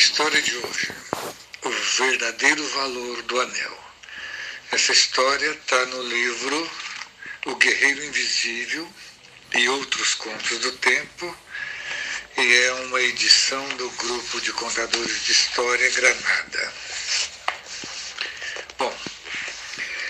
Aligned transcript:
história 0.00 0.40
de 0.40 0.56
hoje, 0.56 0.94
o 1.62 1.68
verdadeiro 1.68 2.66
valor 2.68 3.22
do 3.24 3.38
anel. 3.38 3.84
Essa 4.72 4.92
história 4.92 5.50
está 5.50 5.84
no 5.86 6.02
livro 6.02 6.70
O 7.44 7.54
Guerreiro 7.56 8.06
Invisível 8.06 8.90
e 9.54 9.68
Outros 9.68 10.14
Contos 10.14 10.58
do 10.60 10.72
Tempo, 10.78 11.36
e 12.38 12.54
é 12.54 12.72
uma 12.86 13.02
edição 13.02 13.68
do 13.76 13.90
grupo 13.90 14.40
de 14.40 14.50
contadores 14.54 15.22
de 15.26 15.32
história 15.32 15.90
Granada. 15.90 16.74
Bom, 18.78 18.98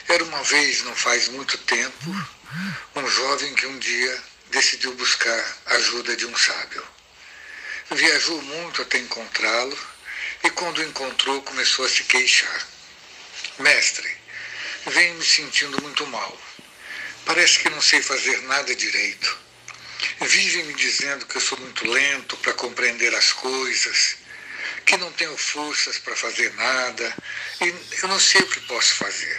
era 0.07 0.23
uma 0.23 0.43
vez, 0.45 0.85
não 0.85 0.95
faz 0.95 1.27
muito 1.31 1.59
tempo, 1.59 2.29
um 2.95 3.09
jovem 3.09 3.53
que 3.57 3.67
um 3.67 3.79
dia 3.81 4.23
decidiu 4.53 4.95
buscar 4.95 5.59
ajuda 5.67 6.17
de 6.17 6.27
um 6.27 6.37
sábio. 6.37 7.00
Viajou 7.91 8.41
muito 8.43 8.83
até 8.83 8.99
encontrá-lo 8.99 9.77
e, 10.45 10.51
quando 10.51 10.79
o 10.79 10.85
encontrou, 10.85 11.43
começou 11.43 11.85
a 11.85 11.89
se 11.89 12.05
queixar. 12.05 12.67
Mestre, 13.59 14.09
venho 14.87 15.17
me 15.17 15.25
sentindo 15.25 15.83
muito 15.83 16.07
mal. 16.07 16.41
Parece 17.25 17.59
que 17.59 17.69
não 17.69 17.83
sei 17.83 18.01
fazer 18.01 18.41
nada 18.43 18.75
direito. 18.77 19.39
Vivem 20.21 20.65
me 20.65 20.75
dizendo 20.75 21.27
que 21.27 21.37
eu 21.37 21.41
sou 21.41 21.59
muito 21.59 21.85
lento 21.91 22.37
para 22.37 22.53
compreender 22.53 23.13
as 23.15 23.33
coisas, 23.33 24.17
que 24.87 24.97
não 24.97 25.11
tenho 25.13 25.37
forças 25.37 25.99
para 25.99 26.15
fazer 26.15 26.53
nada 26.55 27.17
e 27.61 27.75
eu 28.03 28.09
não 28.09 28.21
sei 28.21 28.41
o 28.41 28.47
que 28.47 28.61
posso 28.61 28.95
fazer. 28.95 29.39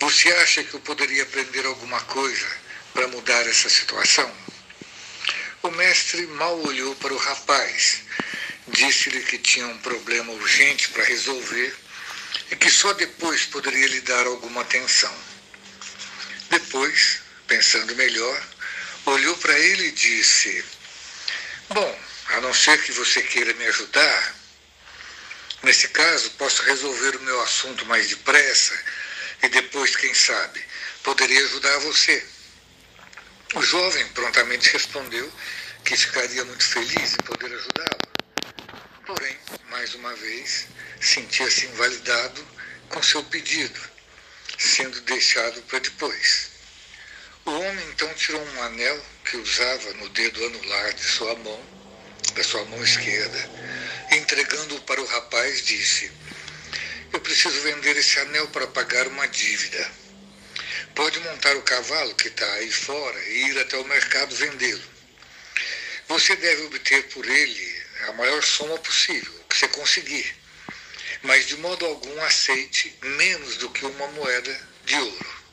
Você 0.00 0.32
acha 0.32 0.64
que 0.64 0.74
eu 0.74 0.80
poderia 0.80 1.22
aprender 1.22 1.66
alguma 1.66 2.00
coisa 2.02 2.46
para 2.92 3.08
mudar 3.08 3.46
essa 3.46 3.68
situação? 3.68 4.53
O 5.64 5.70
mestre 5.70 6.26
mal 6.26 6.60
olhou 6.60 6.94
para 6.96 7.14
o 7.14 7.16
rapaz, 7.16 8.02
disse-lhe 8.68 9.22
que 9.22 9.38
tinha 9.38 9.66
um 9.66 9.78
problema 9.78 10.30
urgente 10.34 10.90
para 10.90 11.02
resolver 11.04 11.74
e 12.50 12.56
que 12.56 12.70
só 12.70 12.92
depois 12.92 13.46
poderia 13.46 13.86
lhe 13.86 14.02
dar 14.02 14.26
alguma 14.26 14.60
atenção. 14.60 15.16
Depois, 16.50 17.20
pensando 17.46 17.96
melhor, 17.96 18.46
olhou 19.06 19.34
para 19.38 19.58
ele 19.58 19.86
e 19.86 19.92
disse: 19.92 20.62
Bom, 21.70 22.00
a 22.26 22.42
não 22.42 22.52
ser 22.52 22.82
que 22.82 22.92
você 22.92 23.22
queira 23.22 23.54
me 23.54 23.64
ajudar, 23.64 24.36
nesse 25.62 25.88
caso 25.88 26.30
posso 26.32 26.62
resolver 26.64 27.16
o 27.16 27.22
meu 27.22 27.40
assunto 27.40 27.86
mais 27.86 28.06
depressa 28.10 28.78
e 29.42 29.48
depois, 29.48 29.96
quem 29.96 30.12
sabe, 30.12 30.62
poderia 31.02 31.42
ajudar 31.42 31.78
você. 31.78 32.33
O 33.54 33.62
jovem 33.62 34.04
prontamente 34.08 34.72
respondeu 34.72 35.32
que 35.84 35.96
ficaria 35.96 36.44
muito 36.44 36.64
feliz 36.64 37.14
em 37.14 37.22
poder 37.22 37.54
ajudá-lo. 37.54 38.08
Porém, 39.06 39.38
mais 39.70 39.94
uma 39.94 40.12
vez, 40.12 40.66
sentia-se 41.00 41.66
invalidado 41.66 42.44
com 42.88 43.00
seu 43.00 43.22
pedido, 43.22 43.80
sendo 44.58 45.00
deixado 45.02 45.62
para 45.62 45.78
depois. 45.78 46.50
O 47.44 47.52
homem 47.52 47.88
então 47.90 48.12
tirou 48.14 48.44
um 48.44 48.62
anel 48.64 49.00
que 49.24 49.36
usava 49.36 49.94
no 49.94 50.08
dedo 50.08 50.44
anular 50.46 50.92
de 50.92 51.04
sua 51.04 51.36
mão, 51.36 51.64
da 52.34 52.42
sua 52.42 52.64
mão 52.64 52.82
esquerda, 52.82 53.50
entregando-o 54.10 54.80
para 54.80 55.00
o 55.00 55.06
rapaz, 55.06 55.64
disse: 55.64 56.10
Eu 57.12 57.20
preciso 57.20 57.60
vender 57.60 57.96
esse 57.96 58.18
anel 58.18 58.48
para 58.48 58.66
pagar 58.66 59.06
uma 59.06 59.28
dívida. 59.28 60.03
Pode 60.94 61.18
montar 61.18 61.56
o 61.56 61.62
cavalo 61.62 62.14
que 62.14 62.28
está 62.28 62.50
aí 62.54 62.70
fora 62.70 63.18
e 63.24 63.48
ir 63.48 63.58
até 63.58 63.76
o 63.76 63.84
mercado 63.84 64.34
vendê-lo. 64.36 64.94
Você 66.06 66.36
deve 66.36 66.62
obter 66.66 67.02
por 67.08 67.28
ele 67.28 67.84
a 68.06 68.12
maior 68.12 68.40
soma 68.44 68.78
possível, 68.78 69.32
que 69.48 69.58
você 69.58 69.66
conseguir. 69.68 70.36
Mas 71.22 71.46
de 71.46 71.56
modo 71.56 71.84
algum 71.84 72.22
aceite 72.22 72.96
menos 73.02 73.56
do 73.56 73.70
que 73.70 73.84
uma 73.84 74.06
moeda 74.08 74.68
de 74.84 74.94
ouro. 74.94 75.44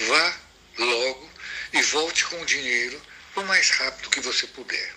Vá 0.00 0.36
logo 0.76 1.30
e 1.72 1.80
volte 1.82 2.24
com 2.26 2.42
o 2.42 2.46
dinheiro 2.46 3.00
o 3.36 3.42
mais 3.42 3.70
rápido 3.70 4.10
que 4.10 4.20
você 4.20 4.46
puder. 4.48 4.94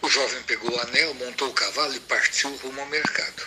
O 0.00 0.08
jovem 0.08 0.42
pegou 0.44 0.70
o 0.72 0.80
anel, 0.80 1.12
montou 1.14 1.50
o 1.50 1.54
cavalo 1.54 1.94
e 1.94 2.00
partiu 2.00 2.54
rumo 2.56 2.80
ao 2.80 2.86
mercado. 2.86 3.46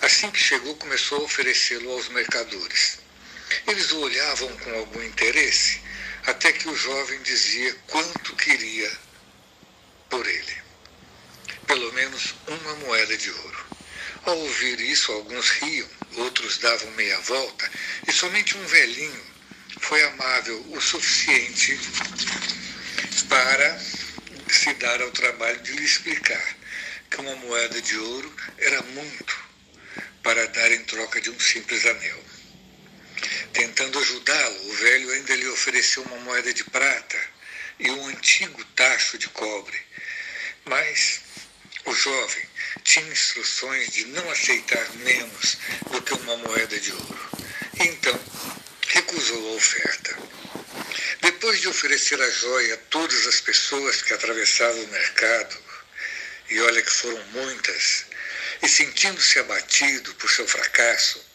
Assim 0.00 0.30
que 0.30 0.40
chegou, 0.40 0.74
começou 0.76 1.18
a 1.18 1.24
oferecê-lo 1.24 1.90
aos 1.92 2.08
mercadores. 2.08 2.89
Eles 3.70 3.92
o 3.92 4.00
olhavam 4.00 4.48
com 4.58 4.74
algum 4.74 5.00
interesse, 5.00 5.80
até 6.26 6.52
que 6.52 6.68
o 6.68 6.74
jovem 6.74 7.22
dizia 7.22 7.72
quanto 7.86 8.34
queria 8.34 8.90
por 10.08 10.26
ele. 10.26 10.56
Pelo 11.68 11.92
menos 11.92 12.34
uma 12.48 12.74
moeda 12.74 13.16
de 13.16 13.30
ouro. 13.30 13.66
Ao 14.24 14.36
ouvir 14.36 14.80
isso, 14.80 15.12
alguns 15.12 15.50
riam, 15.50 15.88
outros 16.16 16.58
davam 16.58 16.90
meia 16.94 17.20
volta, 17.20 17.70
e 18.08 18.12
somente 18.12 18.58
um 18.58 18.66
velhinho 18.66 19.24
foi 19.78 20.02
amável 20.02 20.66
o 20.72 20.80
suficiente 20.80 21.78
para 23.28 23.80
se 24.48 24.74
dar 24.74 25.00
ao 25.00 25.12
trabalho 25.12 25.62
de 25.62 25.74
lhe 25.74 25.84
explicar 25.84 26.56
que 27.08 27.20
uma 27.20 27.36
moeda 27.36 27.80
de 27.80 27.96
ouro 27.96 28.34
era 28.58 28.82
muito 28.82 29.38
para 30.24 30.48
dar 30.48 30.72
em 30.72 30.82
troca 30.86 31.20
de 31.20 31.30
um 31.30 31.38
simples 31.38 31.86
anel. 31.86 32.39
Tentando 33.80 33.98
ajudá-lo, 33.98 34.68
o 34.68 34.74
velho 34.74 35.10
ainda 35.10 35.34
lhe 35.34 35.48
ofereceu 35.48 36.02
uma 36.02 36.18
moeda 36.18 36.52
de 36.52 36.62
prata 36.64 37.18
e 37.78 37.90
um 37.90 38.08
antigo 38.08 38.62
tacho 38.76 39.16
de 39.16 39.26
cobre. 39.30 39.80
Mas 40.66 41.22
o 41.86 41.94
jovem 41.94 42.46
tinha 42.84 43.10
instruções 43.10 43.90
de 43.90 44.04
não 44.08 44.30
aceitar 44.30 44.86
menos 44.96 45.56
do 45.90 46.02
que 46.02 46.12
uma 46.12 46.36
moeda 46.36 46.78
de 46.78 46.92
ouro. 46.92 47.30
Então 47.78 48.20
recusou 48.86 49.52
a 49.52 49.56
oferta. 49.56 50.14
Depois 51.22 51.58
de 51.62 51.68
oferecer 51.68 52.20
a 52.20 52.30
joia 52.30 52.74
a 52.74 52.84
todas 52.90 53.26
as 53.28 53.40
pessoas 53.40 54.02
que 54.02 54.12
atravessavam 54.12 54.84
o 54.84 54.88
mercado, 54.88 55.56
e 56.50 56.60
olha 56.60 56.82
que 56.82 56.92
foram 56.92 57.24
muitas, 57.28 58.04
e 58.62 58.68
sentindo-se 58.68 59.38
abatido 59.38 60.14
por 60.16 60.30
seu 60.30 60.46
fracasso, 60.46 61.29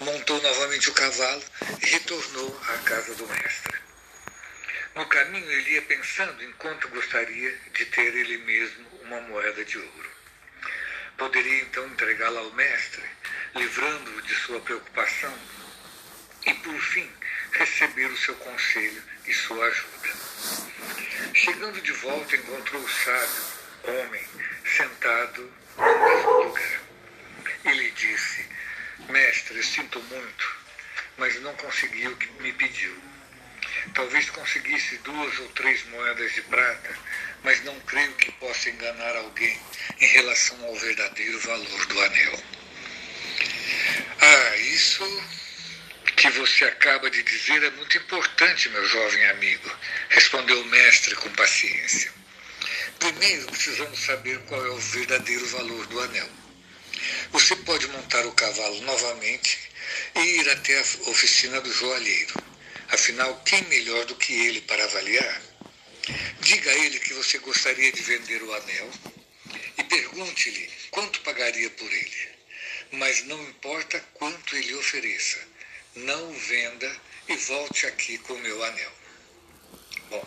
montou 0.00 0.40
novamente 0.42 0.90
o 0.90 0.94
cavalo 0.94 1.42
e 1.82 1.86
retornou 1.86 2.60
à 2.68 2.78
casa 2.78 3.14
do 3.14 3.26
mestre. 3.26 3.78
No 4.94 5.06
caminho, 5.06 5.50
ele 5.50 5.72
ia 5.72 5.82
pensando 5.82 6.42
em 6.42 6.52
quanto 6.52 6.88
gostaria 6.88 7.58
de 7.72 7.84
ter 7.86 8.14
ele 8.14 8.38
mesmo 8.38 8.86
uma 9.02 9.20
moeda 9.22 9.64
de 9.64 9.78
ouro. 9.78 10.10
Poderia 11.16 11.62
então 11.62 11.86
entregá-la 11.86 12.40
ao 12.40 12.52
mestre, 12.52 13.02
livrando-o 13.56 14.22
de 14.22 14.34
sua 14.36 14.60
preocupação, 14.60 15.36
e 16.46 16.54
por 16.54 16.78
fim 16.80 17.10
receber 17.52 18.06
o 18.06 18.16
seu 18.18 18.34
conselho 18.36 19.02
e 19.26 19.34
sua 19.34 19.66
ajuda. 19.66 20.10
Chegando 21.34 21.80
de 21.80 21.92
volta, 21.92 22.36
encontrou 22.36 22.82
o 22.82 22.88
sábio, 22.88 23.44
homem, 23.84 24.24
sentado 24.76 25.52
no 25.76 26.04
mesmo 26.04 26.30
lugar. 26.42 26.80
Ele 27.64 27.90
disse: 27.90 28.48
Sinto 29.64 29.98
muito, 30.02 30.56
mas 31.16 31.40
não 31.40 31.54
consegui 31.56 32.06
o 32.06 32.16
que 32.16 32.30
me 32.42 32.52
pediu. 32.52 32.94
Talvez 33.94 34.30
conseguisse 34.30 34.98
duas 34.98 35.38
ou 35.40 35.48
três 35.48 35.84
moedas 35.88 36.32
de 36.32 36.42
prata, 36.42 36.98
mas 37.42 37.64
não 37.64 37.78
creio 37.80 38.12
que 38.14 38.30
possa 38.32 38.70
enganar 38.70 39.16
alguém 39.16 39.58
em 39.98 40.06
relação 40.06 40.64
ao 40.64 40.76
verdadeiro 40.76 41.40
valor 41.40 41.86
do 41.86 42.00
anel. 42.02 42.42
Ah, 44.20 44.56
isso 44.58 45.24
que 46.16 46.30
você 46.30 46.66
acaba 46.66 47.10
de 47.10 47.22
dizer 47.22 47.62
é 47.62 47.70
muito 47.70 47.96
importante, 47.96 48.68
meu 48.68 48.86
jovem 48.86 49.24
amigo, 49.30 49.76
respondeu 50.10 50.60
o 50.60 50.66
mestre 50.66 51.16
com 51.16 51.30
paciência. 51.30 52.12
Primeiro 52.98 53.46
precisamos 53.46 53.98
saber 53.98 54.38
qual 54.40 54.64
é 54.64 54.70
o 54.70 54.78
verdadeiro 54.78 55.46
valor 55.46 55.86
do 55.86 56.00
anel. 56.00 56.43
Você 57.32 57.56
pode 57.56 57.86
montar 57.88 58.24
o 58.26 58.32
cavalo 58.32 58.80
novamente 58.82 59.58
e 60.14 60.20
ir 60.20 60.48
até 60.50 60.78
a 60.78 61.10
oficina 61.10 61.60
do 61.60 61.72
joalheiro. 61.72 62.34
Afinal, 62.88 63.42
quem 63.44 63.62
melhor 63.64 64.04
do 64.04 64.14
que 64.14 64.32
ele 64.32 64.60
para 64.62 64.84
avaliar? 64.84 65.42
Diga 66.40 66.70
a 66.70 66.74
ele 66.74 67.00
que 67.00 67.14
você 67.14 67.38
gostaria 67.38 67.90
de 67.90 68.02
vender 68.02 68.42
o 68.42 68.54
anel 68.54 68.90
e 69.78 69.82
pergunte-lhe 69.84 70.70
quanto 70.90 71.20
pagaria 71.20 71.70
por 71.70 71.90
ele. 71.90 72.28
Mas 72.92 73.24
não 73.24 73.42
importa 73.42 73.98
quanto 74.14 74.56
ele 74.56 74.74
ofereça, 74.74 75.38
não 75.96 76.30
o 76.30 76.34
venda 76.34 77.00
e 77.28 77.36
volte 77.36 77.86
aqui 77.86 78.18
com 78.18 78.34
o 78.34 78.40
meu 78.40 78.62
anel. 78.62 78.92
Bom, 80.10 80.26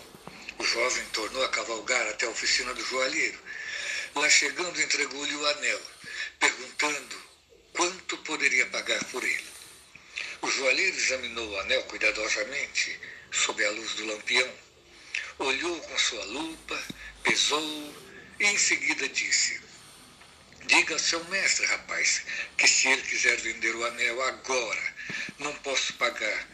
o 0.57 0.63
jovem 0.63 1.05
tornou 1.13 1.43
a 1.45 1.49
cavalgar 1.49 2.07
até 2.07 2.25
a 2.25 2.29
oficina 2.29 2.73
do 2.73 2.83
joalheiro. 2.83 3.39
Lá 4.15 4.29
chegando, 4.29 4.81
entregou-lhe 4.81 5.35
o 5.35 5.45
anel 5.45 5.81
perguntando 6.39 7.21
quanto 7.73 8.17
poderia 8.19 8.65
pagar 8.67 9.03
por 9.05 9.23
ele. 9.23 9.45
O 10.41 10.49
joalheiro 10.49 10.97
examinou 10.97 11.49
o 11.49 11.59
anel 11.59 11.83
cuidadosamente, 11.83 12.99
sob 13.31 13.63
a 13.65 13.71
luz 13.71 13.93
do 13.93 14.05
lampião, 14.05 14.51
olhou 15.39 15.79
com 15.81 15.97
sua 15.97 16.23
lupa, 16.25 16.81
pesou 17.23 17.95
e 18.39 18.45
em 18.45 18.57
seguida 18.57 19.07
disse: 19.09 19.59
Diga 20.65 20.93
ao 20.93 20.99
seu 20.99 21.23
mestre, 21.25 21.65
rapaz, 21.65 22.23
que 22.57 22.67
se 22.67 22.87
ele 22.87 23.01
quiser 23.01 23.37
vender 23.37 23.75
o 23.75 23.85
anel 23.85 24.21
agora, 24.23 24.95
não 25.39 25.53
posso 25.55 25.93
pagar 25.93 26.47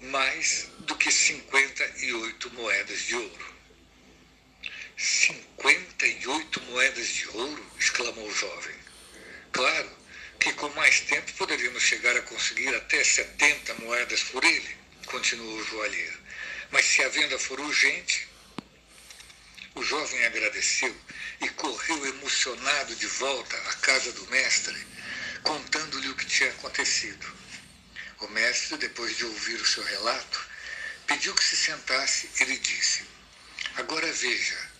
mais 0.00 0.68
do 0.80 0.96
que 0.96 1.10
58 1.10 2.50
moedas 2.54 3.00
de 3.02 3.14
ouro. 3.14 3.53
58 4.96 6.60
moedas 6.62 7.08
de 7.08 7.28
ouro? 7.30 7.72
exclamou 7.78 8.28
o 8.28 8.34
jovem. 8.34 8.76
Claro 9.52 9.90
que 10.38 10.52
com 10.52 10.68
mais 10.70 11.00
tempo 11.00 11.32
poderíamos 11.34 11.82
chegar 11.82 12.16
a 12.16 12.22
conseguir 12.22 12.74
até 12.74 13.02
70 13.02 13.74
moedas 13.74 14.22
por 14.24 14.44
ele, 14.44 14.76
continuou 15.06 15.58
o 15.58 15.64
joalheiro. 15.64 16.18
Mas 16.70 16.86
se 16.86 17.02
a 17.02 17.08
venda 17.08 17.38
for 17.38 17.58
urgente. 17.60 18.28
O 19.74 19.82
jovem 19.82 20.24
agradeceu 20.24 20.94
e 21.40 21.48
correu 21.50 22.06
emocionado 22.06 22.94
de 22.94 23.06
volta 23.06 23.56
à 23.56 23.74
casa 23.74 24.12
do 24.12 24.26
mestre, 24.28 24.86
contando-lhe 25.42 26.08
o 26.08 26.14
que 26.14 26.26
tinha 26.26 26.50
acontecido. 26.50 27.26
O 28.20 28.28
mestre, 28.28 28.76
depois 28.78 29.16
de 29.16 29.24
ouvir 29.24 29.60
o 29.60 29.66
seu 29.66 29.82
relato, 29.82 30.46
pediu 31.06 31.34
que 31.34 31.42
se 31.42 31.56
sentasse 31.56 32.30
e 32.40 32.44
lhe 32.44 32.58
disse: 32.58 33.02
Agora 33.76 34.12
veja, 34.12 34.73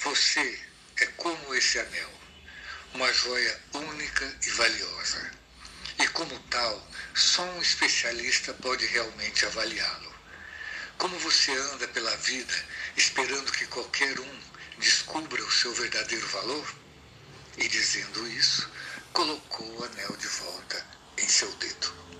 você 0.00 0.60
é 1.00 1.06
como 1.06 1.54
esse 1.54 1.78
anel, 1.78 2.10
uma 2.94 3.12
joia 3.12 3.60
única 3.74 4.36
e 4.46 4.50
valiosa. 4.50 5.32
E 5.98 6.06
como 6.08 6.38
tal, 6.50 6.88
só 7.14 7.42
um 7.42 7.60
especialista 7.60 8.54
pode 8.54 8.86
realmente 8.86 9.44
avaliá-lo. 9.44 10.14
Como 10.98 11.18
você 11.18 11.52
anda 11.52 11.88
pela 11.88 12.16
vida 12.18 12.54
esperando 12.96 13.50
que 13.50 13.66
qualquer 13.66 14.20
um 14.20 14.40
descubra 14.78 15.42
o 15.44 15.50
seu 15.50 15.74
verdadeiro 15.74 16.26
valor? 16.28 16.74
E 17.56 17.68
dizendo 17.68 18.28
isso, 18.28 18.70
colocou 19.12 19.66
o 19.80 19.84
anel 19.84 20.16
de 20.16 20.28
volta 20.28 20.86
em 21.16 21.28
seu 21.28 21.50
dedo. 21.54 22.17